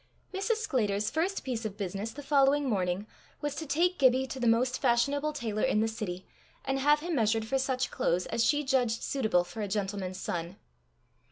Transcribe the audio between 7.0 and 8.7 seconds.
him measured for such clothes as she